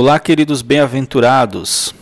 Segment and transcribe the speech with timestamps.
[0.00, 1.92] Olá, queridos bem-aventurados.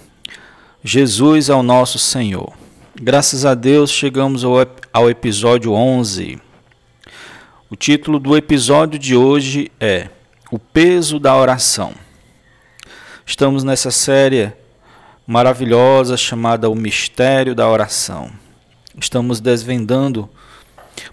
[0.84, 2.52] Jesus é o nosso Senhor.
[2.94, 4.52] Graças a Deus chegamos ao,
[4.92, 6.38] ao episódio 11.
[7.70, 10.10] O título do episódio de hoje é
[10.52, 11.94] O peso da oração.
[13.24, 14.52] Estamos nessa série
[15.26, 18.30] maravilhosa chamada O Mistério da Oração.
[19.00, 20.28] Estamos desvendando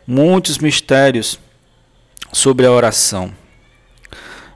[0.05, 1.39] muitos mistérios
[2.33, 3.33] sobre a oração.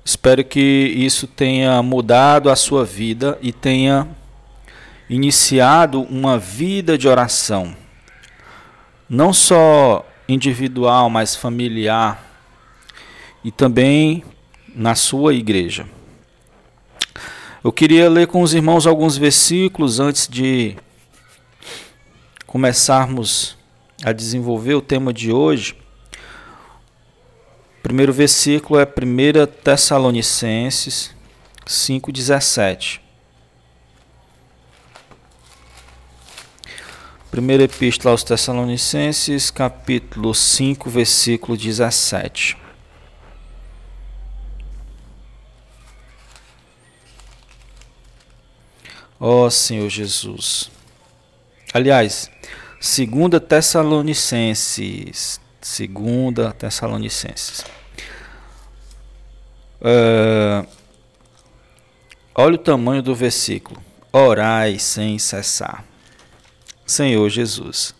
[0.08, 0.62] Espero que
[0.96, 4.08] isso tenha mudado a sua vida e tenha
[5.10, 7.76] iniciado uma vida de oração.
[9.10, 12.24] Não só individual, mas familiar
[13.44, 14.24] e também
[14.74, 15.86] na sua igreja.
[17.62, 20.78] Eu queria ler com os irmãos alguns versículos antes de
[22.46, 23.58] começarmos
[24.06, 25.76] a desenvolver o tema de hoje
[27.88, 31.16] primeiro versículo é 1 Tessalonicenses
[31.66, 33.00] 5,17.
[37.32, 42.58] Primeira Epístola aos Tessalonicenses, capítulo 5, versículo 17.
[49.18, 50.70] Ó oh, Senhor Jesus.
[51.74, 52.30] Aliás,
[52.82, 57.77] segunda Tessalonicenses, segunda Tessalonicenses.
[59.80, 60.68] Uh,
[62.34, 63.82] olha o tamanho do versículo.
[64.12, 65.86] Orai sem cessar.
[66.86, 67.94] Senhor Jesus.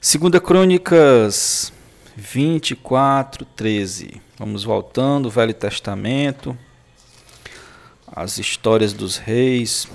[0.00, 1.72] Segunda Crônicas
[2.16, 4.22] 24, 13.
[4.38, 6.56] Vamos voltando, Velho Testamento,
[8.06, 9.88] as histórias dos reis.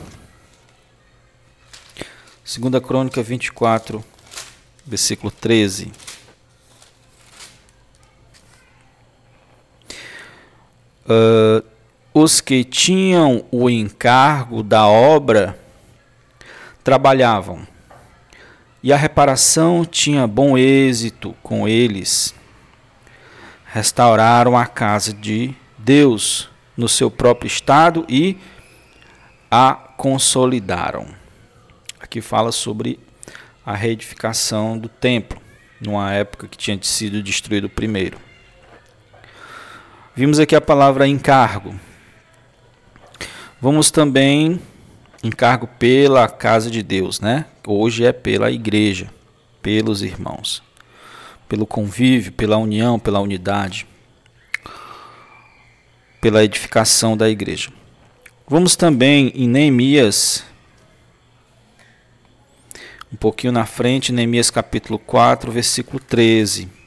[2.44, 4.04] Segunda Crônica 24,
[4.86, 5.92] versículo 13.
[11.10, 11.66] Uh,
[12.14, 15.58] os que tinham o encargo da obra
[16.84, 17.68] trabalhavam,
[18.84, 22.34] e a reparação tinha bom êxito com eles.
[23.66, 28.38] Restauraram a casa de Deus no seu próprio estado e
[29.52, 31.08] a consolidaram.
[32.00, 33.00] Aqui fala sobre
[33.66, 35.42] a reedificação do templo,
[35.82, 38.29] numa época que tinha sido destruído primeiro.
[40.20, 41.80] Vimos aqui a palavra encargo.
[43.62, 44.60] Vamos também
[45.24, 47.46] encargo pela casa de Deus, né?
[47.66, 49.10] Hoje é pela igreja,
[49.62, 50.62] pelos irmãos,
[51.48, 53.88] pelo convívio, pela união, pela unidade,
[56.20, 57.72] pela edificação da igreja.
[58.46, 60.44] Vamos também em Neemias,
[63.10, 66.79] um pouquinho na frente, Neemias capítulo 4, versículo 13.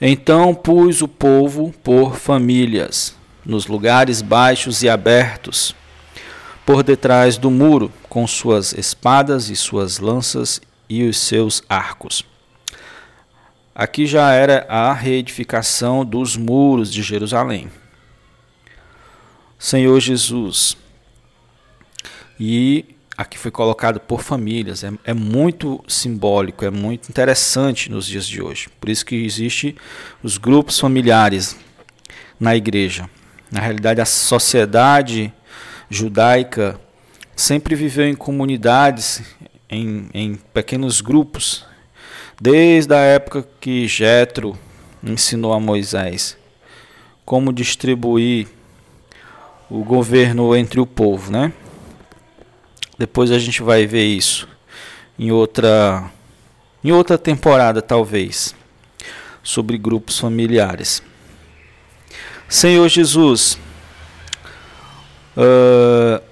[0.00, 3.14] Então pus o povo por famílias,
[3.44, 5.74] nos lugares baixos e abertos,
[6.66, 12.24] por detrás do muro, com suas espadas e suas lanças e os seus arcos.
[13.74, 17.70] Aqui já era a reedificação dos muros de Jerusalém.
[19.58, 20.76] Senhor Jesus.
[22.38, 24.84] E aqui foi colocado por famílias.
[24.84, 28.68] É, é, muito simbólico, é muito interessante nos dias de hoje.
[28.80, 29.76] Por isso que existe
[30.22, 31.56] os grupos familiares
[32.38, 33.08] na igreja.
[33.50, 35.32] Na realidade, a sociedade
[35.88, 36.78] judaica
[37.34, 39.22] sempre viveu em comunidades,
[39.70, 41.64] em, em pequenos grupos,
[42.40, 44.58] desde a época que Jetro
[45.02, 46.36] ensinou a Moisés
[47.24, 48.46] como distribuir
[49.68, 51.52] o governo entre o povo, né?
[52.98, 54.48] Depois a gente vai ver isso
[55.18, 56.10] em outra
[56.82, 58.54] em outra temporada talvez
[59.42, 61.02] sobre grupos familiares.
[62.48, 63.58] Senhor Jesus,
[65.36, 66.22] uh,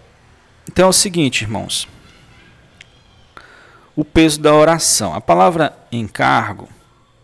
[0.70, 1.88] então é o seguinte, irmãos,
[3.96, 5.12] o peso da oração.
[5.12, 6.68] A palavra encargo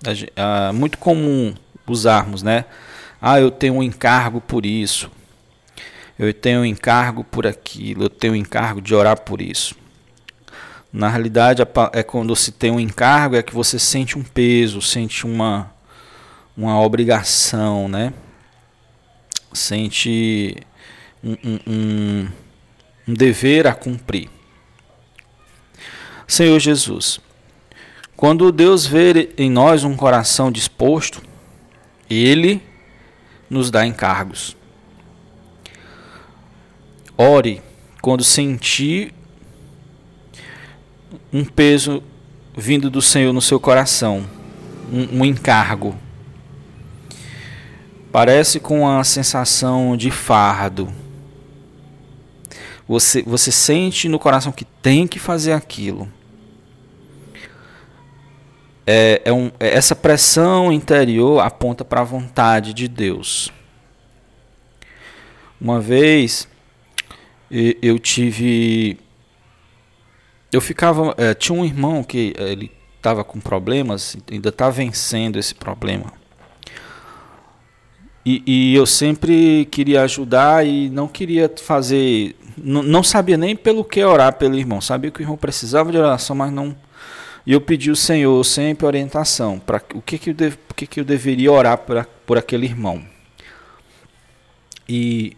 [0.04, 1.54] é muito comum
[1.86, 2.64] usarmos, né?
[3.20, 5.10] Ah, eu tenho um encargo por isso
[6.26, 9.74] eu tenho um encargo por aquilo, eu tenho um encargo de orar por isso.
[10.92, 11.62] Na realidade,
[11.94, 15.72] é quando se tem um encargo, é que você sente um peso, sente uma,
[16.54, 18.12] uma obrigação, né?
[19.50, 20.58] Sente
[21.24, 21.36] um,
[21.66, 22.28] um,
[23.08, 24.28] um, dever a cumprir.
[26.28, 27.18] Senhor Jesus,
[28.14, 31.22] quando Deus vê em nós um coração disposto,
[32.10, 32.62] Ele
[33.48, 34.59] nos dá encargos.
[37.22, 37.60] Ore
[38.00, 39.12] quando sentir
[41.30, 42.02] um peso
[42.56, 44.24] vindo do Senhor no seu coração,
[44.90, 45.94] um, um encargo.
[48.10, 50.90] Parece com a sensação de fardo.
[52.88, 56.08] Você, você sente no coração que tem que fazer aquilo.
[58.86, 63.52] É, é um, é, essa pressão interior aponta para a vontade de Deus.
[65.60, 66.48] Uma vez
[67.50, 68.98] eu tive.
[70.52, 71.14] Eu ficava.
[71.18, 76.12] É, tinha um irmão que é, ele estava com problemas, ainda está vencendo esse problema.
[78.24, 82.36] E, e, eu sempre queria ajudar e não queria fazer.
[82.56, 84.80] Não sabia nem pelo que orar pelo irmão.
[84.80, 86.76] Sabia que o irmão precisava de oração, mas não.
[87.46, 91.00] E eu pedi ao Senhor sempre orientação para o que, que, eu dev, que, que
[91.00, 93.02] eu deveria orar por, por aquele irmão.
[94.86, 95.36] E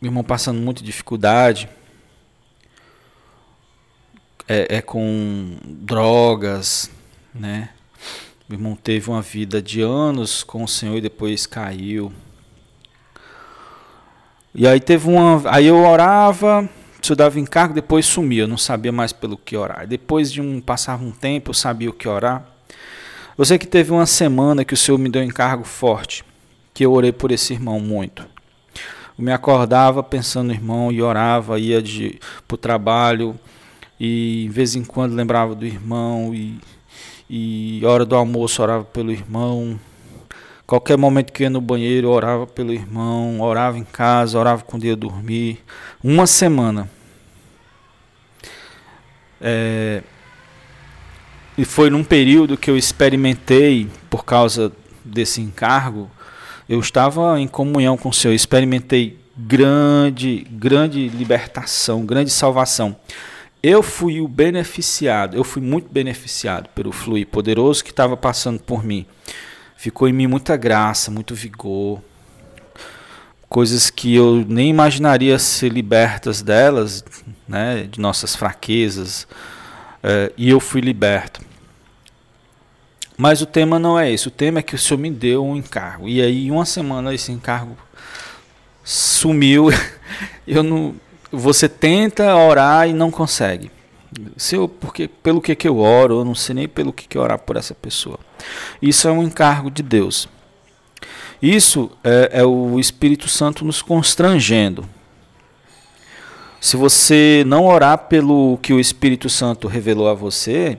[0.00, 1.68] o irmão passando muita dificuldade.
[4.46, 6.90] É, é com drogas,
[7.34, 7.70] né?
[8.48, 12.12] O irmão teve uma vida de anos com o Senhor e depois caiu.
[14.54, 15.42] E aí teve uma.
[15.50, 16.68] Aí eu orava,
[17.06, 19.86] eu dava encargo, depois sumia, eu não sabia mais pelo que orar.
[19.86, 20.60] Depois de um.
[20.60, 22.46] Passava um tempo, eu sabia o que orar.
[23.36, 26.24] Eu sei que teve uma semana que o Senhor me deu um encargo forte,
[26.72, 28.26] que eu orei por esse irmão muito.
[29.18, 31.82] Eu me acordava pensando no irmão e orava, ia
[32.46, 33.38] para o trabalho
[33.98, 36.60] e de vez em quando lembrava do irmão e
[37.30, 39.78] e hora do almoço orava pelo irmão.
[40.66, 44.96] Qualquer momento que ia no banheiro, orava pelo irmão, orava em casa, orava quando ia
[44.96, 45.62] dormir.
[46.02, 46.88] Uma semana.
[49.40, 50.02] É,
[51.56, 54.72] e foi num período que eu experimentei, por causa
[55.04, 56.10] desse encargo,
[56.68, 62.96] eu estava em comunhão com o Senhor, experimentei grande, grande libertação, grande salvação.
[63.62, 68.84] Eu fui o beneficiado, eu fui muito beneficiado pelo fluir poderoso que estava passando por
[68.84, 69.06] mim.
[69.76, 72.02] Ficou em mim muita graça, muito vigor,
[73.48, 77.04] coisas que eu nem imaginaria ser libertas delas,
[77.48, 79.26] né, de nossas fraquezas,
[80.02, 81.40] é, e eu fui liberto.
[83.18, 85.56] Mas o tema não é esse, o tema é que o Senhor me deu um
[85.56, 86.08] encargo.
[86.08, 87.76] E aí, uma semana, esse encargo
[88.84, 89.70] sumiu.
[90.46, 90.94] eu não
[91.30, 93.70] você tenta orar e não consegue.
[94.36, 97.18] Se eu, porque, pelo que, que eu oro, eu não sei nem pelo que, que
[97.18, 98.18] orar por essa pessoa.
[98.80, 100.28] Isso é um encargo de Deus.
[101.42, 104.88] Isso é, é o Espírito Santo nos constrangendo.
[106.60, 110.78] Se você não orar pelo que o Espírito Santo revelou a você,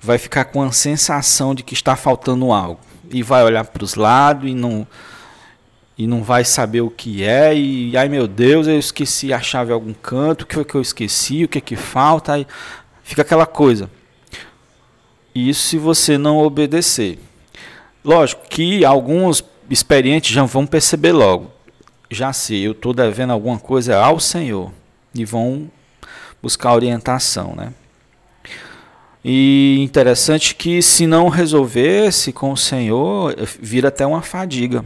[0.00, 2.80] vai ficar com a sensação de que está faltando algo.
[3.10, 4.86] E vai olhar para os lados e não
[5.96, 9.70] e não vai saber o que é e ai meu Deus, eu esqueci a chave
[9.70, 12.46] em algum canto, o que foi que eu esqueci, o que é que falta, aí
[13.04, 13.88] fica aquela coisa.
[15.32, 17.20] Isso se você não obedecer.
[18.04, 21.50] Lógico que alguns experientes já vão perceber logo.
[22.10, 24.72] Já sei, eu estou devendo alguma coisa ao Senhor
[25.14, 25.70] e vão
[26.42, 27.72] buscar orientação, né?
[29.24, 34.84] E interessante que se não resolvesse com o Senhor, vira até uma fadiga.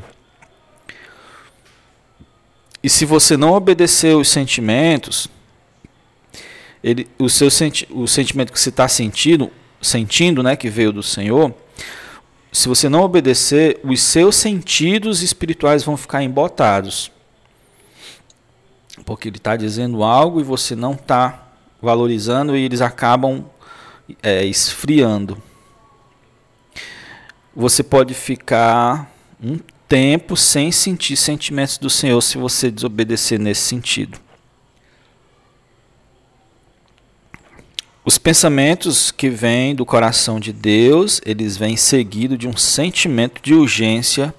[2.80, 5.28] E se você não obedecer os sentimentos,
[6.84, 9.50] ele, o seu senti, o sentimento que você está sentindo,
[9.82, 11.52] sentindo, né, que veio do Senhor,
[12.52, 17.10] se você não obedecer, os seus sentidos espirituais vão ficar embotados,
[19.04, 21.48] porque ele está dizendo algo e você não está
[21.82, 23.44] valorizando e eles acabam
[24.22, 25.40] é, esfriando.
[27.54, 29.12] Você pode ficar
[29.42, 34.20] um tempo sem sentir sentimentos do Senhor se você desobedecer nesse sentido.
[38.04, 43.52] Os pensamentos que vêm do coração de Deus, eles vêm seguido de um sentimento de
[43.52, 44.34] urgência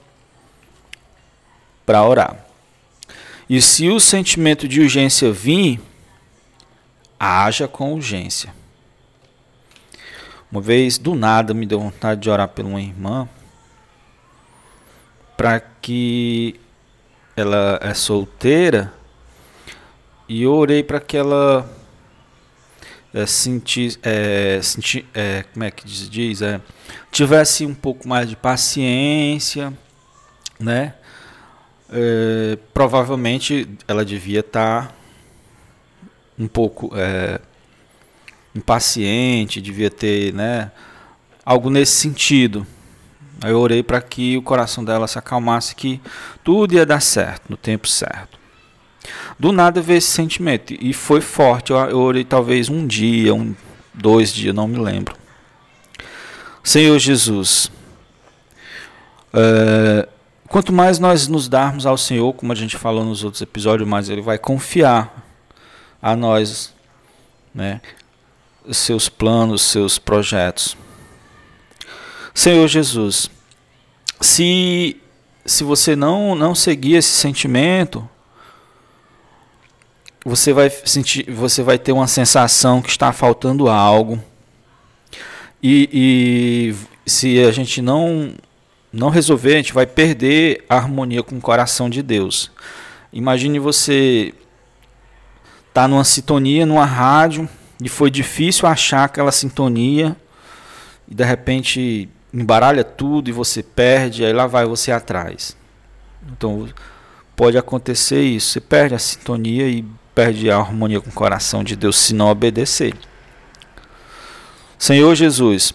[1.85, 2.45] para orar.
[3.49, 5.79] E se o sentimento de urgência vir,
[7.19, 8.59] haja com urgência.
[10.51, 13.29] Uma vez, do nada, me deu vontade de orar por uma irmã
[15.38, 16.60] para que
[17.36, 18.91] ela é solteira
[20.27, 21.70] e eu orei para que ela
[23.13, 26.60] é, sentir, é, sentir é, como é que diz, é,
[27.12, 29.74] tivesse um pouco mais de paciência,
[30.60, 30.96] né?
[31.91, 34.94] É, provavelmente ela devia estar tá
[36.38, 37.41] um pouco é,
[38.56, 40.72] impaciente, devia ter, né?
[41.46, 42.65] Algo nesse sentido.
[43.41, 46.01] Aí eu orei para que o coração dela se acalmasse, que
[46.44, 48.38] tudo ia dar certo, no tempo certo.
[49.39, 51.72] Do nada veio esse sentimento, e foi forte.
[51.72, 53.56] Eu orei talvez um dia, um,
[53.94, 55.15] dois dias, não me lembro.
[56.62, 57.72] Senhor Jesus,
[59.34, 60.08] é,
[60.48, 64.10] quanto mais nós nos darmos ao Senhor, como a gente falou nos outros episódios, mais
[64.10, 65.25] Ele vai confiar
[66.01, 66.74] a nós,
[67.53, 67.79] né,
[68.72, 70.78] seus planos, seus projetos.
[72.34, 73.30] Senhor Jesus,
[74.22, 74.98] se
[75.46, 78.08] se você não não seguir esse sentimento,
[80.24, 84.22] você vai sentir, você vai ter uma sensação que está faltando algo.
[85.62, 85.89] E,
[87.06, 88.34] e se a gente não
[88.92, 92.51] não resolver, a gente vai perder a harmonia com o coração de Deus.
[93.13, 94.34] Imagine você
[95.74, 97.48] tá numa sintonia, numa rádio,
[97.81, 100.15] e foi difícil achar aquela sintonia,
[101.07, 105.55] e de repente embaralha tudo e você perde, aí lá vai você atrás.
[106.31, 106.67] Então
[107.36, 111.75] pode acontecer isso, você perde a sintonia e perde a harmonia com o coração de
[111.75, 112.93] Deus se não obedecer.
[114.77, 115.74] Senhor Jesus,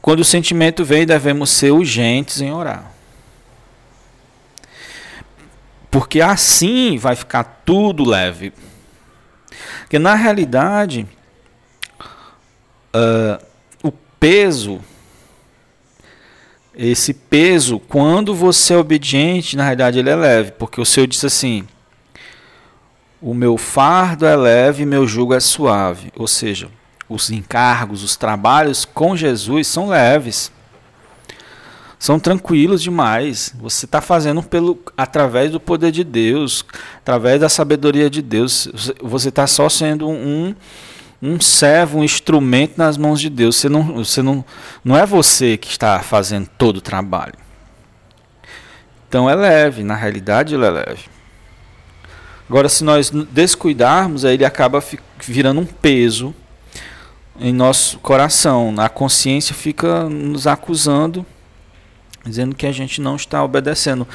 [0.00, 2.92] quando o sentimento vem, devemos ser urgentes em orar.
[5.90, 8.52] Porque assim vai ficar tudo leve.
[9.80, 11.06] Porque na realidade,
[12.94, 13.44] uh,
[13.82, 14.80] o peso,
[16.74, 20.52] esse peso, quando você é obediente, na realidade ele é leve.
[20.52, 21.66] Porque o Senhor disse assim:
[23.20, 26.12] o meu fardo é leve e meu jugo é suave.
[26.16, 26.68] Ou seja,
[27.08, 30.52] os encargos, os trabalhos com Jesus são leves.
[31.98, 33.54] São tranquilos demais.
[33.58, 36.64] Você está fazendo pelo através do poder de Deus,
[36.98, 38.68] através da sabedoria de Deus.
[39.02, 40.54] Você está só sendo um,
[41.22, 43.56] um servo, um instrumento nas mãos de Deus.
[43.56, 44.44] Você não, você não,
[44.84, 47.34] não é você que está fazendo todo o trabalho.
[49.08, 51.04] Então é leve, na realidade ele é leve.
[52.48, 54.82] Agora, se nós descuidarmos, ele acaba
[55.20, 56.34] virando um peso
[57.38, 58.74] em nosso coração.
[58.78, 61.26] A consciência fica nos acusando,
[62.26, 64.06] dizendo que a gente não está obedecendo.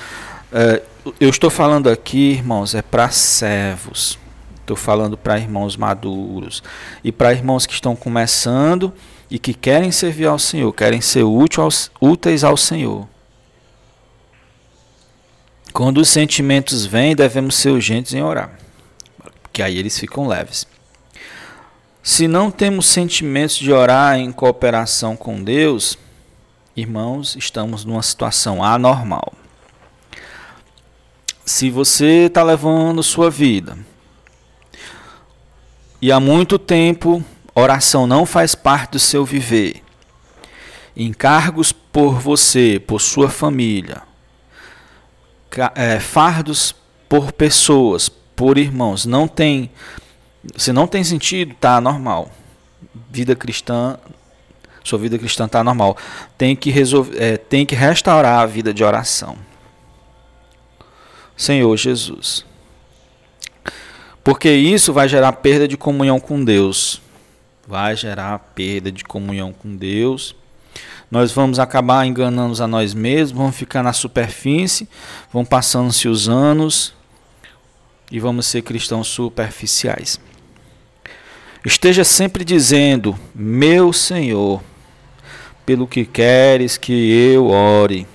[0.51, 0.81] É,
[1.19, 4.19] eu estou falando aqui, irmãos, é para servos.
[4.59, 6.63] Estou falando para irmãos maduros
[7.03, 8.93] e para irmãos que estão começando
[9.29, 13.07] e que querem servir ao Senhor, querem ser úteis ao Senhor.
[15.73, 18.51] Quando os sentimentos vêm, devemos ser urgentes em orar,
[19.41, 20.67] porque aí eles ficam leves.
[22.03, 25.97] Se não temos sentimentos de orar em cooperação com Deus,
[26.75, 29.33] irmãos, estamos numa situação anormal.
[31.45, 33.77] Se você está levando sua vida
[36.01, 37.23] e há muito tempo
[37.53, 39.83] oração não faz parte do seu viver,
[40.95, 44.01] encargos por você, por sua família,
[45.75, 46.73] é, fardos
[47.09, 49.69] por pessoas, por irmãos, não tem,
[50.55, 52.31] se não tem sentido, tá normal.
[53.09, 53.97] Vida cristã,
[54.83, 55.97] sua vida cristã tá normal.
[56.37, 59.37] Tem que resolver, é, tem que restaurar a vida de oração.
[61.35, 62.45] Senhor Jesus.
[64.23, 67.01] Porque isso vai gerar perda de comunhão com Deus.
[67.67, 70.35] Vai gerar perda de comunhão com Deus
[71.11, 74.87] nós vamos acabar enganando a nós mesmos, vamos ficar na superfície,
[75.31, 76.93] vão passando-se os anos
[78.09, 80.17] e vamos ser cristãos superficiais.
[81.65, 84.63] Esteja sempre dizendo: Meu Senhor,
[85.71, 88.05] pelo que queres que eu ore.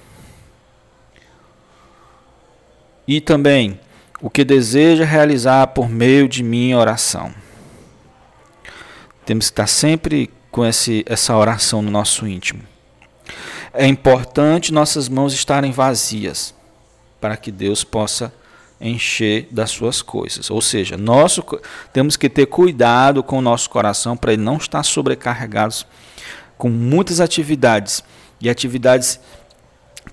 [3.09, 3.81] E também
[4.21, 7.33] o que deseja realizar por meio de minha oração.
[9.25, 12.61] Temos que estar sempre com esse, essa oração no nosso íntimo.
[13.73, 16.55] É importante nossas mãos estarem vazias
[17.19, 18.31] para que Deus possa
[18.79, 20.51] encher das suas coisas.
[20.51, 21.43] Ou seja, nosso,
[21.91, 25.87] temos que ter cuidado com o nosso coração para ele não estar sobrecarregado
[26.57, 28.03] com muitas atividades
[28.41, 29.21] e atividades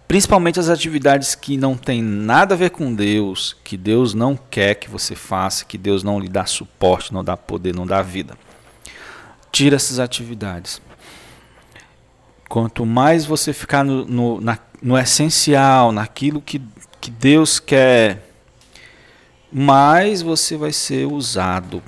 [0.07, 4.75] principalmente as atividades que não têm nada a ver com Deus, que Deus não quer
[4.75, 8.38] que você faça, que Deus não lhe dá suporte, não dá poder, não dá vida.
[9.51, 10.81] Tira essas atividades.
[12.50, 16.62] Quanto mais você ficar no, no, na, no essencial, naquilo que,
[17.00, 18.29] que Deus quer,
[19.51, 21.81] mais você vai ser usado.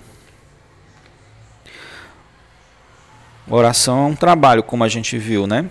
[3.48, 5.70] Oração é um trabalho, como a gente viu, né?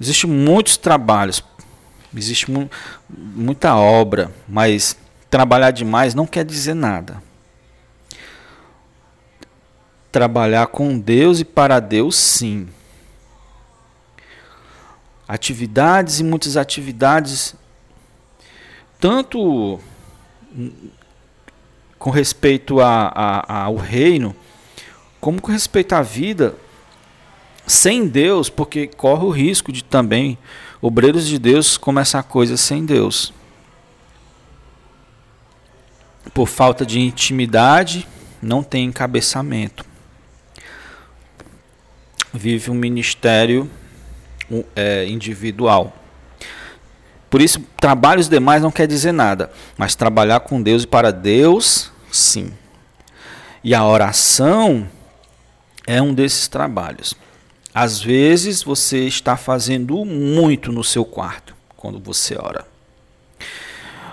[0.00, 1.44] Existem muitos trabalhos,
[2.16, 2.70] existe mu
[3.08, 4.96] muita obra, mas
[5.28, 7.22] trabalhar demais não quer dizer nada.
[10.10, 12.68] Trabalhar com Deus e para Deus, sim
[15.30, 17.54] atividades e muitas atividades,
[18.98, 19.78] tanto
[21.96, 24.34] com respeito a, a, ao reino,
[25.20, 25.52] como com
[25.94, 26.54] à vida,
[27.66, 30.38] sem Deus, porque corre o risco de também
[30.82, 33.34] Obreiros de Deus começam coisas sem Deus.
[36.32, 38.08] Por falta de intimidade,
[38.40, 39.84] não tem encabeçamento.
[42.32, 43.70] Vive um ministério
[44.74, 45.94] é, individual.
[47.28, 51.92] Por isso, trabalhos demais não quer dizer nada, mas trabalhar com Deus e para Deus,
[52.10, 52.52] sim.
[53.62, 54.88] E a oração
[55.86, 57.14] é um desses trabalhos.
[57.74, 62.66] Às vezes você está fazendo muito no seu quarto quando você ora.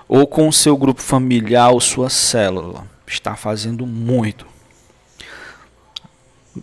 [0.07, 2.87] Ou com o seu grupo familiar ou sua célula.
[3.05, 4.45] Está fazendo muito.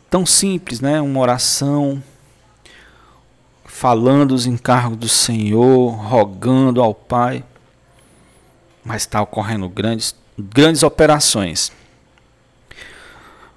[0.09, 1.01] Tão simples, né?
[1.01, 2.03] Uma oração
[3.64, 7.45] falando os encargos do Senhor, rogando ao Pai.
[8.85, 11.73] Mas está ocorrendo grandes, grandes operações.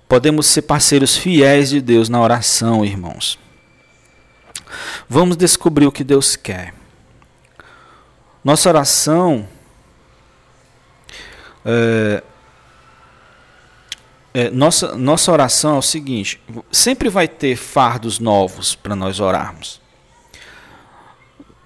[0.08, 3.38] Podemos ser parceiros fiéis de Deus na oração, irmãos.
[5.10, 6.74] Vamos descobrir o que Deus quer.
[8.43, 9.48] Nossa oração
[11.65, 12.24] é,
[14.34, 16.41] é, nossa, nossa oração é o seguinte:
[16.72, 19.82] sempre vai ter fardos novos para nós orarmos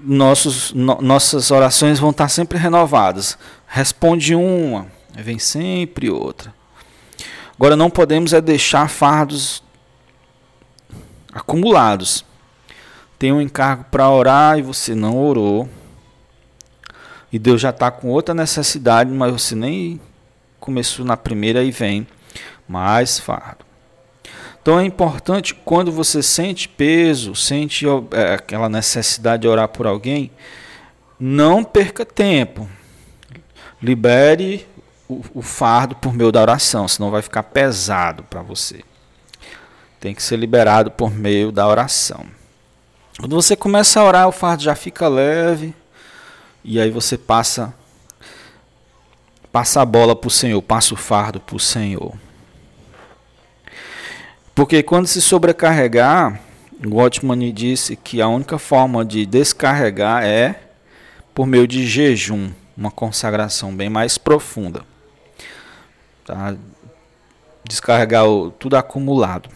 [0.04, 3.38] nossos, no, nossas orações vão estar sempre renovadas.
[3.68, 6.54] Responde uma, vem sempre outra.
[7.62, 9.62] Agora não podemos é deixar fardos
[11.32, 12.26] acumulados.
[13.20, 15.70] Tem um encargo para orar e você não orou.
[17.32, 20.02] E Deus já está com outra necessidade, mas você nem
[20.60, 22.08] começou na primeira e vem
[22.68, 23.64] mais fardo.
[24.60, 30.32] Então é importante quando você sente peso, sente é, aquela necessidade de orar por alguém,
[31.20, 32.68] não perca tempo.
[33.80, 34.68] Libere
[35.12, 38.82] o, o fardo por meio da oração, senão vai ficar pesado para você.
[40.00, 42.26] Tem que ser liberado por meio da oração.
[43.20, 45.76] Quando você começa a orar, o fardo já fica leve
[46.64, 47.74] e aí você passa
[49.52, 52.14] passa a bola para o Senhor, passa o fardo para o Senhor.
[54.56, 56.40] Porque quando se sobrecarregar,
[56.86, 60.56] Watchman disse que a única forma de descarregar é
[61.34, 64.91] por meio de jejum, uma consagração bem mais profunda.
[66.32, 66.56] Tá?
[67.68, 69.50] Descarregar o, tudo acumulado.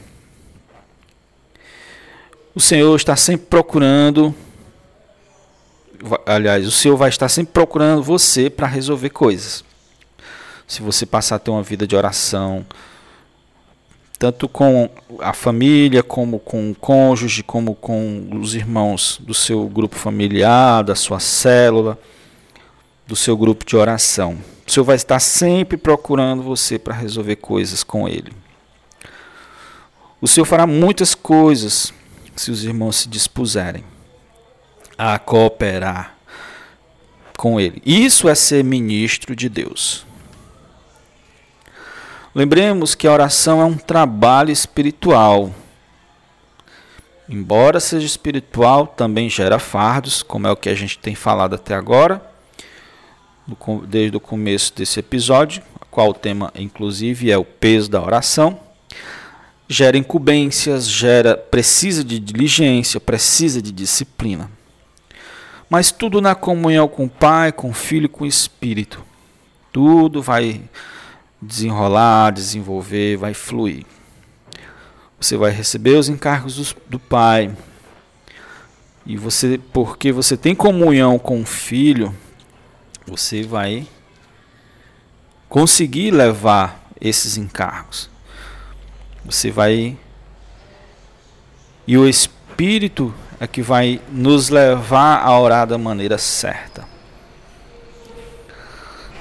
[2.53, 4.35] O Senhor está sempre procurando,
[6.25, 9.63] aliás, o Senhor vai estar sempre procurando você para resolver coisas.
[10.67, 12.65] Se você passar a ter uma vida de oração,
[14.19, 19.95] tanto com a família, como com o cônjuge, como com os irmãos do seu grupo
[19.95, 21.97] familiar, da sua célula,
[23.07, 24.37] do seu grupo de oração.
[24.65, 28.33] O Senhor vai estar sempre procurando você para resolver coisas com Ele.
[30.19, 31.93] O Senhor fará muitas coisas
[32.35, 33.83] se os irmãos se dispuserem
[34.97, 36.15] a cooperar
[37.37, 37.81] com Ele.
[37.85, 40.05] Isso é ser ministro de Deus.
[42.33, 45.53] Lembremos que a oração é um trabalho espiritual.
[47.29, 51.73] Embora seja espiritual, também gera fardos, como é o que a gente tem falado até
[51.73, 52.21] agora,
[53.87, 58.59] desde o começo desse episódio, qual o tema, inclusive, é o peso da oração.
[59.67, 64.49] Gera incumbências, gera, precisa de diligência, precisa de disciplina.
[65.69, 69.03] Mas tudo na comunhão com o Pai, com o Filho com o Espírito.
[69.71, 70.61] Tudo vai
[71.41, 73.85] desenrolar, desenvolver, vai fluir.
[75.19, 77.55] Você vai receber os encargos do Pai.
[79.05, 82.13] E você, porque você tem comunhão com o Filho,
[83.05, 83.87] você vai
[85.47, 88.09] conseguir levar esses encargos.
[89.23, 89.97] Você vai
[91.87, 96.83] e o Espírito é que vai nos levar a orar da maneira certa.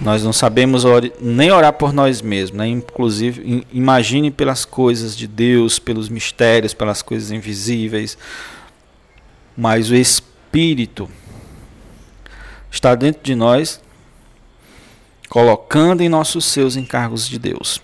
[0.01, 0.83] Nós não sabemos
[1.21, 2.67] nem orar por nós mesmos, né?
[2.67, 8.19] inclusive imagine pelas coisas de Deus, pelos mistérios, pelas coisas invisíveis.
[9.57, 11.09] Mas o Espírito
[12.75, 13.81] está dentro de nós,
[15.29, 17.81] colocando em nossos seus encargos de Deus.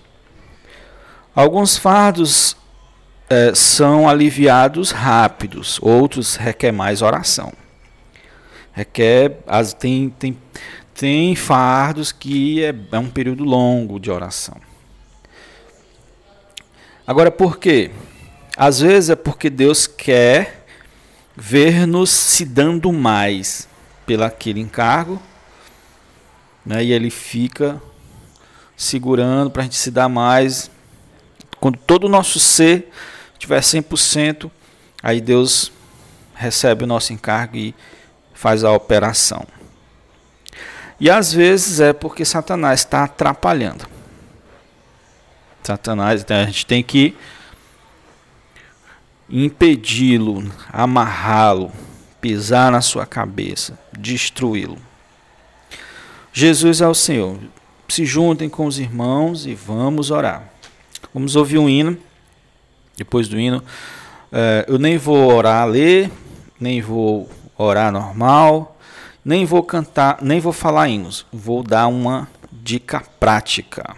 [1.33, 2.55] Alguns fardos
[3.29, 7.53] é, são aliviados rápidos, outros requer mais oração.
[8.73, 10.37] Requer, as, tem, tem
[11.01, 14.57] tem fardos que é, é um período longo de oração.
[17.07, 17.89] Agora, por quê?
[18.55, 20.63] Às vezes é porque Deus quer
[21.35, 23.67] ver-nos se dando mais
[24.05, 25.21] pelo aquele encargo,
[26.65, 26.83] né?
[26.83, 27.81] e Ele fica
[28.75, 30.71] segurando para a gente se dar mais.
[31.59, 32.91] Quando todo o nosso ser
[33.33, 34.49] estiver 100%,
[35.01, 35.71] aí Deus
[36.33, 37.75] recebe o nosso encargo e
[38.33, 39.45] faz a operação.
[40.99, 43.87] E às vezes é porque Satanás está atrapalhando.
[45.63, 47.15] Satanás, então a gente tem que
[49.29, 51.71] impedi-lo, amarrá-lo,
[52.21, 54.77] pisar na sua cabeça, destruí-lo.
[56.31, 57.37] Jesus é o Senhor.
[57.89, 60.49] Se juntem com os irmãos e vamos orar.
[61.13, 61.97] Vamos ouvir um hino.
[62.95, 63.61] Depois do hino,
[64.31, 66.09] eh, eu nem vou orar, ler,
[66.59, 68.77] nem vou orar normal,
[69.25, 71.25] nem vou cantar, nem vou falar hinos.
[71.33, 73.95] Vou dar uma dica prática.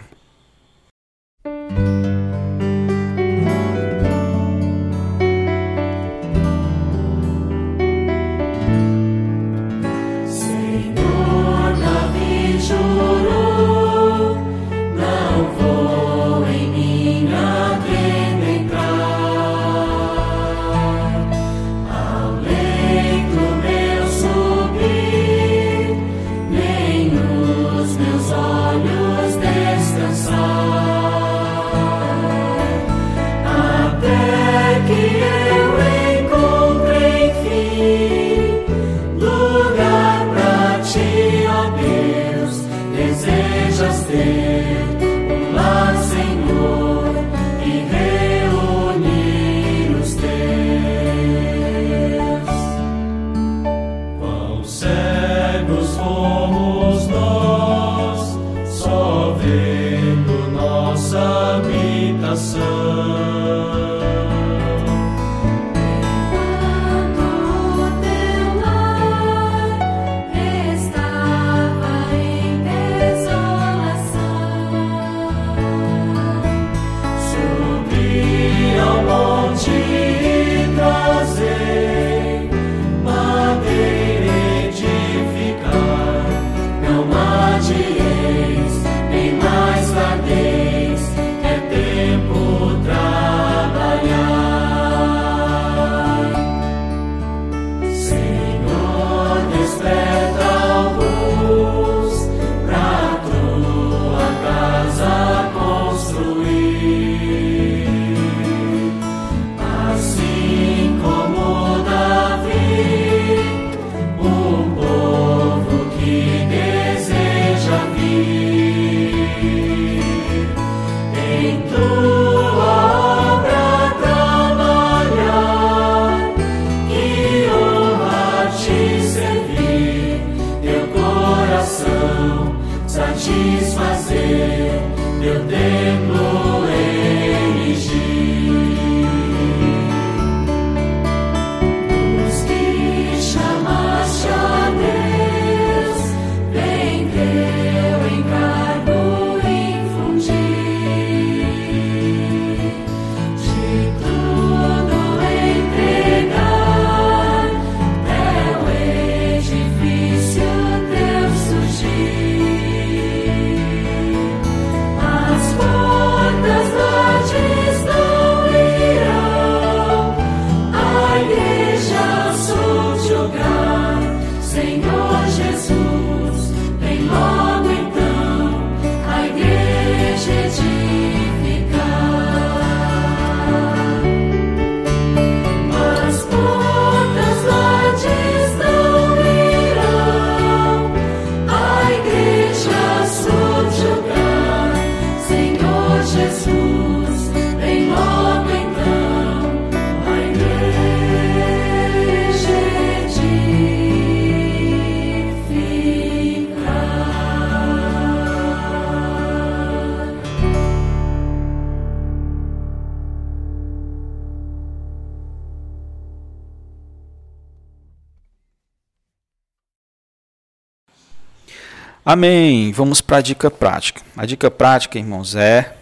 [222.06, 222.70] Amém.
[222.70, 224.02] Vamos para a dica prática.
[224.14, 225.74] A dica prática, irmãos, é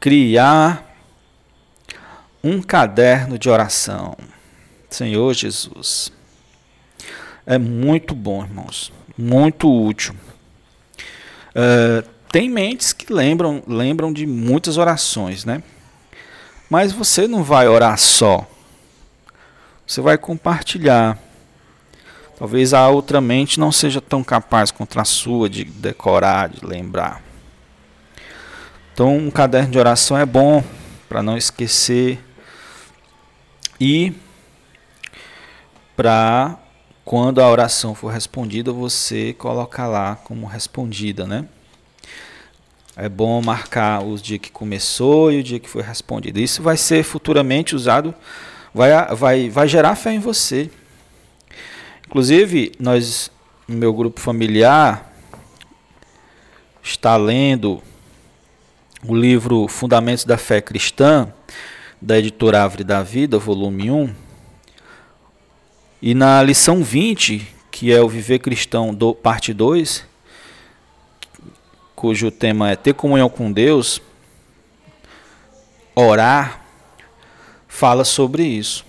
[0.00, 0.92] criar
[2.42, 4.16] um caderno de oração.
[4.90, 6.10] Senhor Jesus.
[7.46, 8.92] É muito bom, irmãos.
[9.16, 10.16] Muito útil.
[11.50, 15.62] Uh, tem mentes que lembram, lembram de muitas orações, né?
[16.68, 18.44] Mas você não vai orar só.
[19.86, 21.16] Você vai compartilhar
[22.36, 27.22] Talvez a outra mente não seja tão capaz contra a sua de decorar, de lembrar.
[28.92, 30.62] Então, um caderno de oração é bom
[31.08, 32.18] para não esquecer
[33.80, 34.12] e
[35.96, 36.58] para
[37.04, 41.46] quando a oração for respondida, você colocar lá como respondida, né?
[42.96, 46.40] É bom marcar os dias que começou e o dia que foi respondido.
[46.40, 48.14] Isso vai ser futuramente usado,
[48.72, 50.70] vai, vai, vai gerar fé em você.
[52.14, 53.28] Inclusive, nós,
[53.66, 55.12] meu grupo familiar,
[56.80, 57.82] está lendo
[59.04, 61.34] o livro Fundamentos da Fé Cristã,
[62.00, 64.14] da editora Árvore da Vida, volume 1.
[66.00, 70.06] E na lição 20, que é o Viver Cristão, do, parte 2,
[71.96, 74.00] cujo tema é ter comunhão com Deus,
[75.96, 76.64] orar,
[77.66, 78.86] fala sobre isso.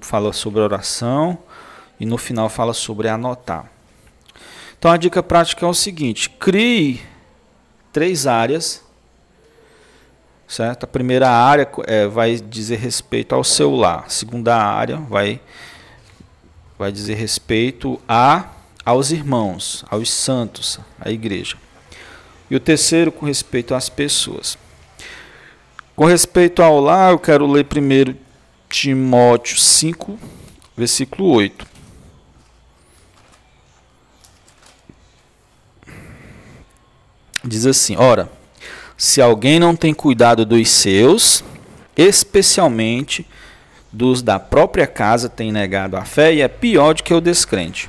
[0.00, 1.38] Fala sobre oração
[1.98, 3.70] e no final fala sobre anotar.
[4.78, 7.00] Então a dica prática é o seguinte: crie
[7.92, 8.82] três áreas,
[10.46, 10.84] certo?
[10.84, 14.04] A primeira área é, vai dizer respeito ao seu lar.
[14.06, 15.40] A segunda área vai
[16.78, 18.50] vai dizer respeito a
[18.84, 21.56] aos irmãos, aos santos, à igreja.
[22.48, 24.56] E o terceiro com respeito às pessoas.
[25.94, 28.16] Com respeito ao lar, eu quero ler primeiro
[28.68, 30.18] Timóteo 5,
[30.76, 31.67] versículo 8.
[37.44, 38.30] Diz assim: Ora,
[38.96, 41.44] se alguém não tem cuidado dos seus,
[41.96, 43.26] especialmente
[43.92, 47.88] dos da própria casa, tem negado a fé e é pior do que o descrente.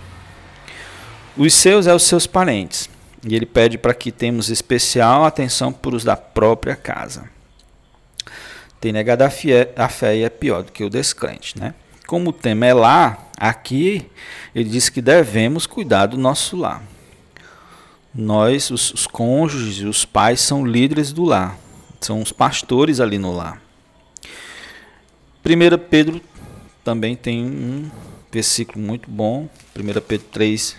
[1.35, 2.89] Os seus é os seus parentes
[3.25, 7.29] e ele pede para que temos especial atenção para os da própria casa.
[8.79, 11.73] Tem negado a fé, a fé e é pior do que o descrente, né?
[12.07, 14.09] Como o tema é lá, aqui
[14.55, 16.81] ele diz que devemos cuidar do nosso lar.
[18.21, 21.57] Nós, os, os cônjuges e os pais, são líderes do lar,
[22.01, 23.61] são os pastores ali no lar.
[25.45, 26.19] 1 Pedro
[26.83, 27.89] também tem um
[28.29, 30.75] versículo muito bom, 1 Pedro 3,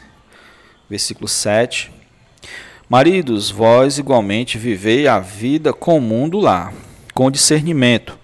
[0.88, 1.90] versículo 7.
[2.86, 6.74] Maridos, vós igualmente vivei a vida comum do lar,
[7.14, 8.18] com discernimento,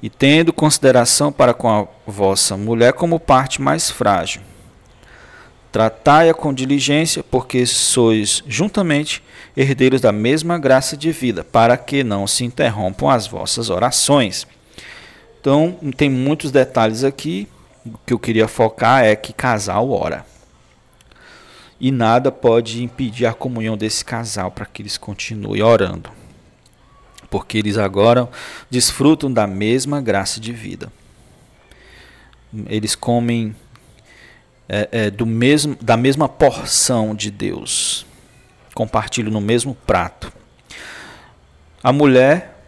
[0.00, 4.40] e tendo consideração para com a vossa mulher como parte mais frágil.
[5.72, 9.22] Tratai-a com diligência, porque sois juntamente
[9.56, 14.46] herdeiros da mesma graça de vida, para que não se interrompam as vossas orações.
[15.40, 17.48] Então, tem muitos detalhes aqui.
[17.84, 20.24] O que eu queria focar é que casal ora
[21.80, 26.10] e nada pode impedir a comunhão desse casal para que eles continuem orando,
[27.30, 28.28] porque eles agora
[28.70, 30.90] desfrutam da mesma graça de vida.
[32.68, 33.54] Eles comem
[34.68, 38.06] é, é, do mesmo, da mesma porção de Deus,
[38.74, 40.32] compartilham no mesmo prato.
[41.82, 42.60] A mulher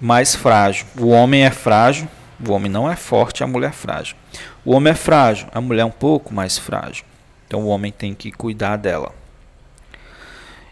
[0.00, 2.08] mais frágil, o homem é frágil,
[2.46, 4.16] o homem não é forte, a mulher é frágil.
[4.64, 7.04] O homem é frágil, a mulher é um pouco mais frágil.
[7.46, 9.14] Então o homem tem que cuidar dela.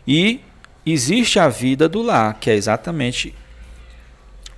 [0.07, 0.40] E
[0.85, 3.35] existe a vida do lar, que é exatamente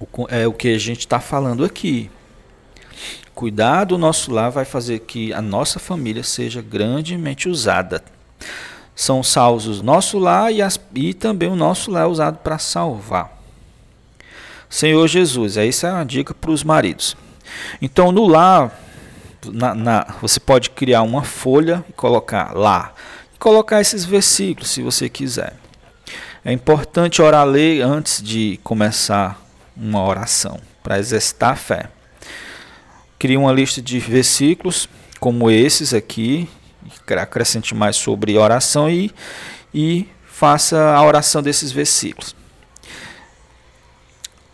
[0.00, 2.10] o, é o que a gente está falando aqui.
[3.34, 8.02] Cuidar do nosso lar vai fazer que a nossa família seja grandemente usada.
[8.94, 12.58] São salvos o nosso lar e, as, e também o nosso lar é usado para
[12.58, 13.36] salvar.
[14.70, 17.16] Senhor Jesus, essa é uma dica para os maridos.
[17.80, 18.72] Então, no lar,
[19.44, 22.92] na, na, você pode criar uma folha e colocar lá.
[23.34, 25.54] E colocar esses versículos, se você quiser.
[26.44, 29.40] É importante orar a lei antes de começar
[29.76, 31.90] uma oração, para exercitar a fé.
[33.18, 36.48] Crie uma lista de versículos, como esses aqui,
[37.08, 39.10] acrescente mais sobre oração e,
[39.72, 42.36] e faça a oração desses versículos.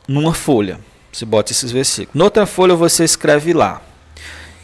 [0.07, 0.79] Numa folha,
[1.12, 2.14] você bota esses versículos.
[2.14, 3.83] Noutra folha você escreve lá.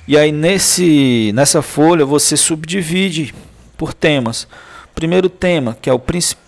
[0.06, 3.34] E aí nesse, nessa folha você subdivide
[3.76, 4.48] por temas.
[4.94, 6.02] Primeiro tema, que é o,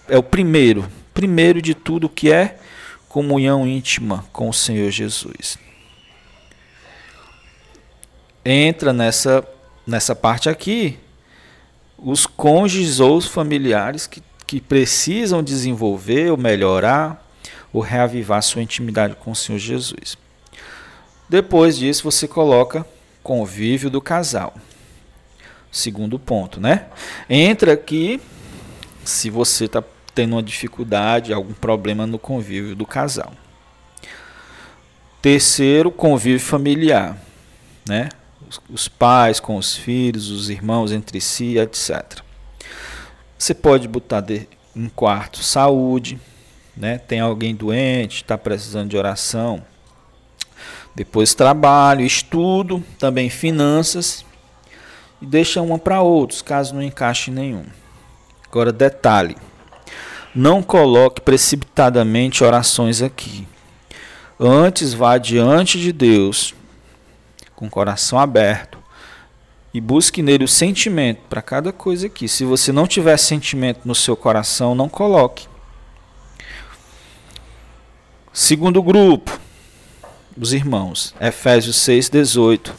[0.08, 2.58] é o primeiro, primeiro de tudo que é
[3.08, 5.58] comunhão íntima com o Senhor Jesus.
[8.44, 9.46] Entra nessa,
[9.86, 10.98] nessa parte aqui
[12.02, 17.26] os cônjuges ou os familiares que, que precisam desenvolver ou melhorar
[17.72, 20.16] ou reavivar sua intimidade com o Senhor Jesus.
[21.28, 22.84] Depois disso, você coloca
[23.22, 24.54] convívio do casal.
[25.70, 26.86] Segundo ponto, né?
[27.28, 28.20] Entra aqui
[29.04, 29.82] se você está
[30.14, 33.32] tendo uma dificuldade, algum problema no convívio do casal.
[35.22, 37.16] Terceiro, convívio familiar,
[37.86, 38.08] né?
[38.68, 42.20] Os, pais com os filhos, os irmãos entre si, etc.
[43.38, 46.18] Você pode botar de, em quarto saúde,
[46.76, 46.98] né?
[46.98, 49.62] Tem alguém doente, está precisando de oração,
[50.94, 54.24] depois trabalho, estudo, também finanças
[55.22, 57.64] e deixa uma para outros, caso não encaixe nenhum.
[58.48, 59.36] Agora, detalhe:
[60.34, 63.46] não coloque precipitadamente orações aqui.
[64.38, 66.54] Antes, vá diante de Deus
[67.60, 68.78] com o coração aberto
[69.72, 72.26] e busque nele o sentimento para cada coisa aqui.
[72.26, 75.46] Se você não tiver sentimento no seu coração, não coloque.
[78.32, 79.38] Segundo grupo,
[80.34, 82.72] os irmãos, Efésios 6:18.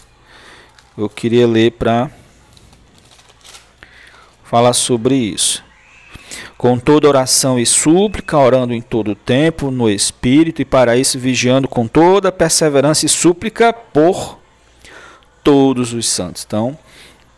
[0.98, 2.10] Eu queria ler para
[4.44, 5.63] falar sobre isso.
[6.58, 11.20] Com toda oração e súplica, orando em todo o tempo, no Espírito, e para isso
[11.20, 14.40] vigiando com toda perseverança e súplica por
[15.43, 16.43] todos os santos.
[16.45, 16.77] Então,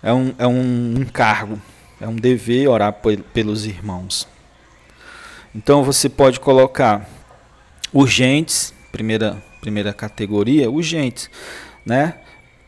[0.01, 1.61] é um, é um encargo,
[1.99, 2.93] é um dever orar
[3.33, 4.27] pelos irmãos.
[5.55, 7.09] Então, você pode colocar
[7.93, 11.29] urgentes, primeira, primeira categoria, urgentes,
[11.85, 12.15] né?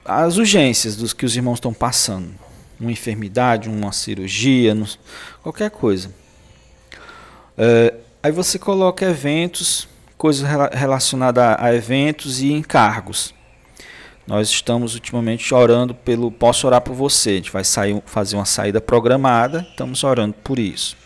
[0.05, 2.33] As urgências dos que os irmãos estão passando.
[2.79, 4.75] Uma enfermidade, uma cirurgia,
[5.41, 6.13] qualquer coisa.
[7.57, 13.34] É, aí você coloca eventos, coisas relacionadas a, a eventos e encargos.
[14.27, 17.31] Nós estamos ultimamente orando pelo Posso Orar por Você.
[17.31, 20.97] A gente vai sair, fazer uma saída programada, estamos orando por isso.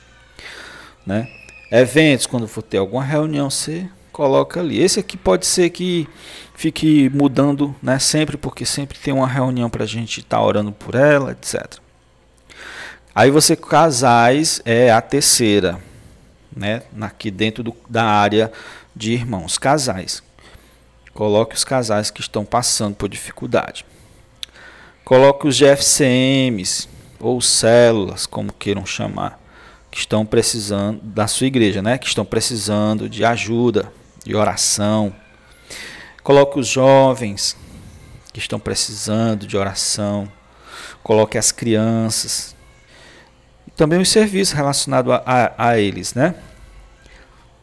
[1.05, 1.29] Né?
[1.69, 4.82] Eventos, quando for ter alguma reunião, você coloca ali.
[4.82, 6.08] Esse aqui pode ser que
[6.55, 10.71] fique mudando né, sempre, porque sempre tem uma reunião para a gente estar tá orando
[10.71, 11.77] por ela, etc.
[13.13, 15.77] Aí você, casais, é a terceira,
[16.55, 18.51] né, aqui dentro do, da área
[18.95, 20.23] de irmãos, casais.
[21.19, 23.86] Coloque os casais que estão passando por dificuldade.
[25.03, 26.88] Coloque os GFCMs
[27.19, 29.38] ou células, como queiram chamar,
[29.91, 31.97] que estão precisando da sua igreja, né?
[31.97, 33.91] Que estão precisando de ajuda,
[34.23, 35.13] de oração.
[36.23, 37.58] Coloque os jovens
[38.32, 40.32] que estão precisando de oração.
[41.03, 42.55] Coloque as crianças.
[43.67, 46.34] E também os serviços relacionados a, a, a eles, né?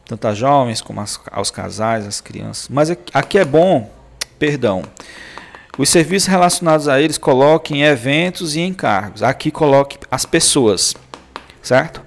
[0.07, 2.69] Tanto as jovens como as, aos casais, as crianças.
[2.69, 3.91] Mas aqui é bom,
[4.39, 4.81] perdão,
[5.77, 9.21] os serviços relacionados a eles coloquem eventos e encargos.
[9.21, 10.95] Aqui coloque as pessoas,
[11.61, 12.01] certo?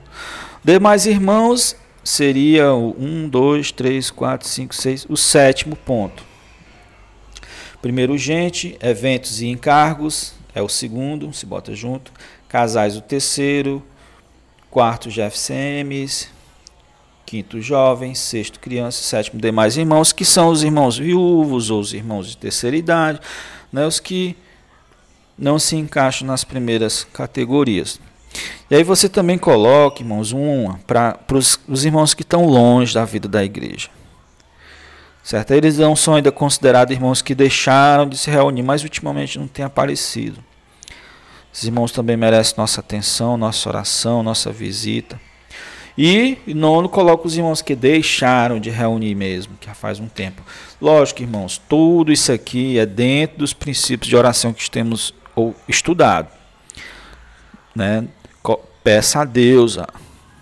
[0.64, 6.24] Demais irmãos seria o 1, 2, 3, 4, 5, 6, o sétimo ponto.
[7.82, 12.12] Primeiro, gente, eventos e encargos é o segundo, se bota junto.
[12.48, 13.82] Casais, o terceiro.
[14.70, 16.28] Quarto, GFCMs
[17.30, 22.28] quinto jovens, sexto criança, sétimo demais irmãos, que são os irmãos viúvos ou os irmãos
[22.28, 23.20] de terceira idade,
[23.72, 24.36] né, os que
[25.38, 28.00] não se encaixam nas primeiras categorias.
[28.68, 31.20] E aí você também coloca, irmãos, uma para
[31.68, 33.90] os irmãos que estão longe da vida da igreja.
[35.22, 35.52] Certo?
[35.52, 39.64] Eles não são ainda considerados irmãos que deixaram de se reunir, mas ultimamente não têm
[39.64, 40.42] aparecido.
[41.52, 45.29] Os irmãos também merecem nossa atenção, nossa oração, nossa visita.
[46.02, 50.42] E nono, coloca os irmãos que deixaram de reunir mesmo, que já faz um tempo.
[50.80, 55.12] Lógico, irmãos, tudo isso aqui é dentro dos princípios de oração que temos
[55.68, 56.28] estudado.
[57.76, 58.08] Né?
[58.82, 59.76] Peça a Deus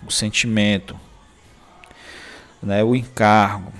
[0.07, 0.97] o sentimento,
[2.63, 2.81] né?
[2.81, 3.73] o encargo.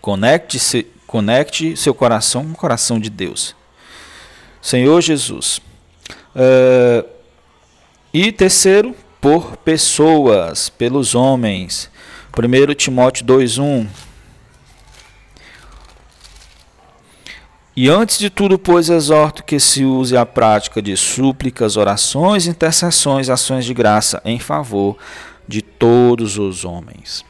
[0.00, 3.54] Conecte, -se, conecte seu coração com o coração de Deus.
[4.62, 5.60] Senhor Jesus.
[6.34, 7.06] Uh,
[8.14, 11.90] e terceiro, por pessoas, pelos homens.
[12.32, 13.86] 1 Timóteo 2:1
[17.80, 23.30] E antes de tudo, pois, exorto que se use a prática de súplicas, orações, intercessões,
[23.30, 24.96] ações de graça em favor
[25.46, 27.24] de todos os homens.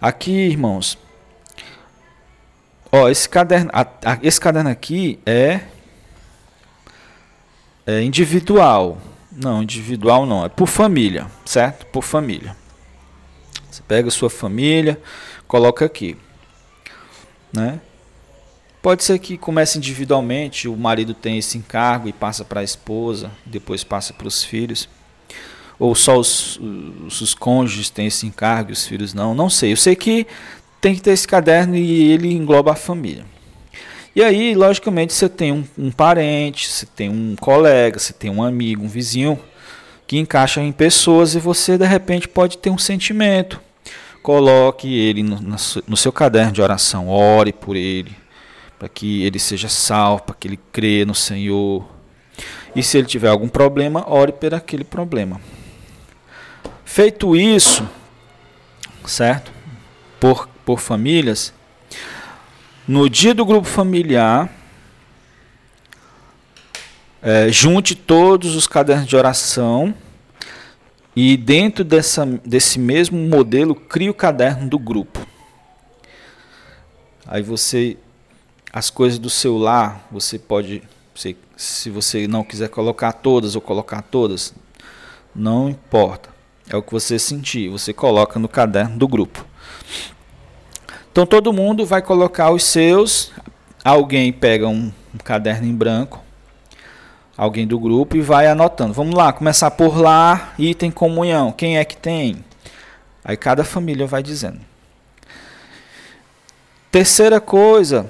[0.00, 0.96] Aqui, irmãos,
[2.92, 3.72] ó, esse caderno,
[4.22, 5.62] esse caderno aqui é,
[7.84, 8.98] é individual.
[9.34, 11.86] Não, individual não, é por família, certo?
[11.86, 12.54] Por família.
[13.70, 15.00] Você pega a sua família,
[15.48, 16.16] coloca aqui,
[17.52, 17.80] né?
[18.82, 23.30] Pode ser que comece individualmente, o marido tem esse encargo e passa para a esposa,
[23.46, 24.88] depois passa para os filhos.
[25.78, 29.34] Ou só os, os, os cônjuges têm esse encargo e os filhos não.
[29.34, 29.72] Não sei.
[29.72, 30.26] Eu sei que
[30.80, 33.24] tem que ter esse caderno e ele engloba a família.
[34.14, 38.42] E aí, logicamente, você tem um, um parente, você tem um colega, você tem um
[38.42, 39.38] amigo, um vizinho
[40.06, 43.58] que encaixa em pessoas e você de repente pode ter um sentimento.
[44.22, 48.14] Coloque ele no, no seu caderno de oração, ore por ele,
[48.78, 51.88] para que ele seja salvo, para que ele crê no Senhor.
[52.76, 55.40] E se ele tiver algum problema, ore por aquele problema.
[56.84, 57.88] Feito isso,
[59.06, 59.50] certo?
[60.20, 61.54] Por, por famílias,
[62.92, 64.54] no dia do grupo familiar,
[67.22, 69.94] é, junte todos os cadernos de oração
[71.16, 75.26] e dentro dessa, desse mesmo modelo crie o caderno do grupo.
[77.26, 77.96] Aí você
[78.70, 80.82] as coisas do seu lar, você pode,
[81.56, 84.52] se você não quiser colocar todas ou colocar todas,
[85.34, 86.28] não importa.
[86.68, 89.46] É o que você sentir, você coloca no caderno do grupo.
[91.12, 93.30] Então todo mundo vai colocar os seus.
[93.84, 96.22] Alguém pega um, um caderno em branco,
[97.36, 98.94] alguém do grupo, e vai anotando.
[98.94, 101.52] Vamos lá, começar por lá, item comunhão.
[101.52, 102.42] Quem é que tem?
[103.22, 104.58] Aí cada família vai dizendo.
[106.90, 108.08] Terceira coisa,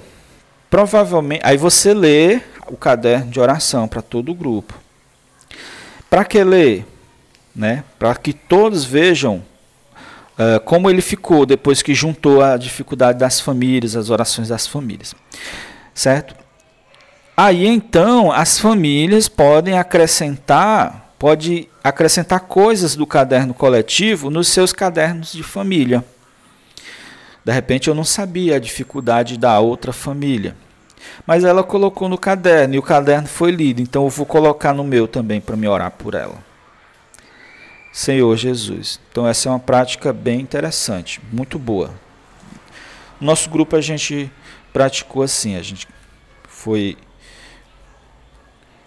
[0.69, 1.41] provavelmente.
[1.43, 4.79] Aí você lê o caderno de oração para todo o grupo.
[6.09, 6.85] Para que ler?
[7.53, 7.83] Né?
[7.99, 9.43] Para que todos vejam
[10.37, 15.15] uh, como ele ficou depois que juntou a dificuldade das famílias, as orações das famílias.
[15.93, 16.35] Certo?
[17.35, 25.33] Aí então as famílias podem acrescentar, pode acrescentar coisas do caderno coletivo nos seus cadernos
[25.33, 26.03] de família.
[27.43, 30.55] De repente eu não sabia a dificuldade da outra família.
[31.27, 34.83] Mas ela colocou no caderno e o caderno foi lido, então eu vou colocar no
[34.83, 36.52] meu também para me orar por ela.
[37.93, 38.99] Senhor Jesus.
[39.11, 41.93] Então essa é uma prática bem interessante, muito boa.
[43.21, 44.31] Nosso grupo a gente
[44.73, 45.87] praticou assim, a gente
[46.49, 46.97] foi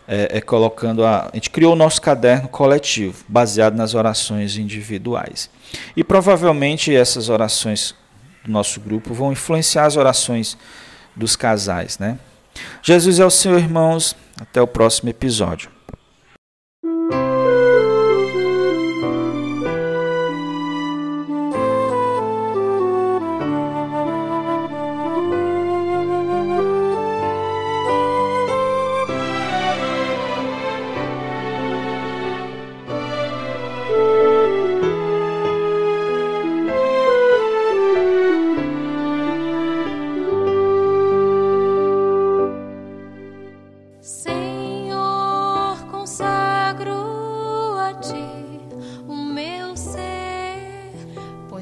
[0.09, 5.49] é, é, colocando a, a gente criou o nosso caderno coletivo, baseado nas orações individuais.
[5.97, 7.95] E provavelmente essas orações
[8.45, 10.59] do nosso grupo vão influenciar as orações
[11.15, 12.19] dos casais, né?
[12.83, 14.17] Jesus é o Senhor, irmãos.
[14.39, 15.76] Até o próximo episódio.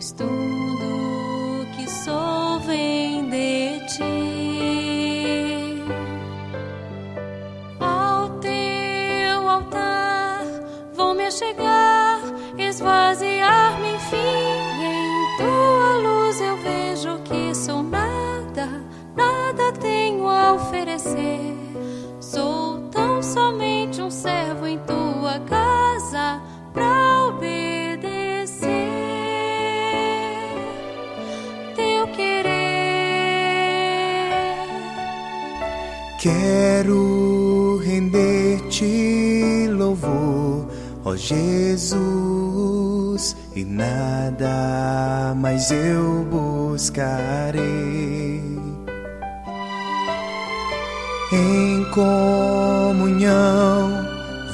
[0.05, 4.03] pois tudo que sou vem de ti.
[7.81, 10.43] Ao teu altar
[10.95, 12.21] vou me chegar,
[12.59, 14.17] esvaziar-me enfim.
[14.81, 18.69] E em tua luz eu vejo que sou nada,
[19.17, 21.57] nada tenho a oferecer.
[22.21, 24.94] Sou tão somente um servo em tua
[36.25, 40.67] Quero render-te louvor,
[41.05, 42.01] ó Jesus,
[43.55, 47.61] e nada mais eu buscarei.
[51.31, 53.29] Em comunhão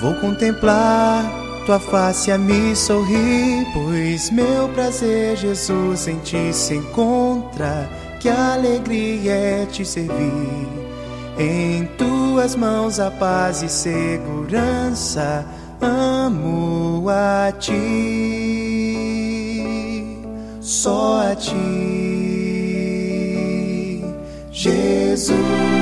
[0.00, 1.24] vou contemplar
[1.66, 7.88] tua face a me sorrir, pois meu prazer, Jesus, em ti se encontra.
[8.18, 10.79] Que alegria é te servir
[11.40, 15.46] em tuas mãos a paz e segurança,
[15.80, 17.78] amo a ti,
[20.60, 21.54] só a ti,
[24.52, 25.79] Jesus.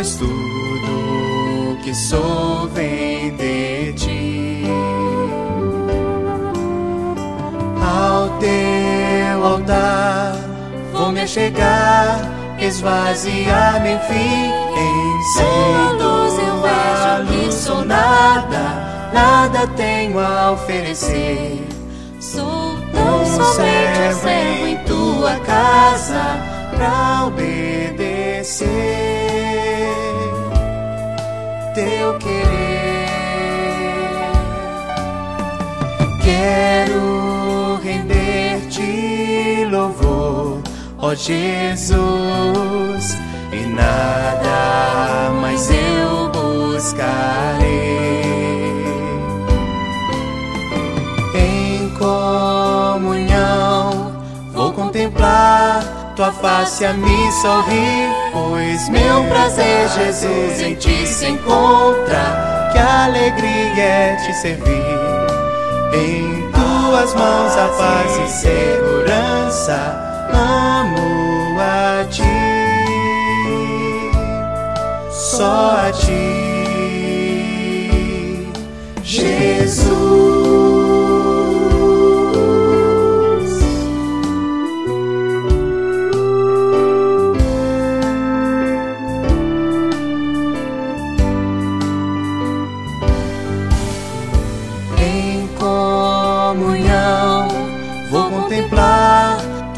[0.00, 4.64] Pois tudo que sou vem de ti.
[7.82, 10.36] Ao teu altar
[10.94, 12.18] vou me chegar,
[12.58, 14.50] esvaziar-me enfim.
[14.78, 21.62] Em sem luz eu vejo que sou nada, nada tenho a oferecer.
[22.18, 24.28] Sou tão somente um servo
[24.66, 26.38] em tua casa
[26.74, 28.99] pra obedecer
[31.80, 33.08] teu querer.
[36.22, 40.60] Quero render-te louvor,
[40.98, 41.98] ó Jesus,
[43.52, 47.70] e nada mais eu buscarei.
[54.90, 62.68] contemplar tua face a me sorrir, pois meu prazer, Jesus, em ti se encontra.
[62.72, 64.84] Que alegria é te servir.
[65.94, 69.78] Em tuas mãos a paz e segurança.
[70.30, 72.22] Amo a ti,
[75.10, 76.36] só a ti,
[79.02, 80.29] Jesus.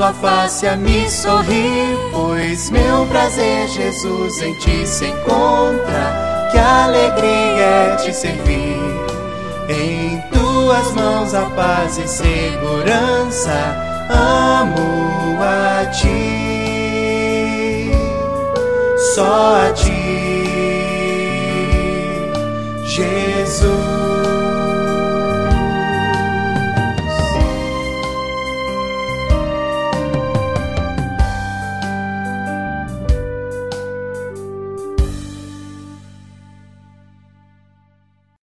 [0.03, 6.49] tua face a me sorrir, pois meu prazer, Jesus, em ti se encontra.
[6.51, 8.83] Que alegria é te servir.
[9.69, 13.77] Em tuas mãos a paz e segurança,
[14.11, 16.33] amo a ti,
[19.15, 19.93] só a ti,
[22.87, 24.02] Jesus.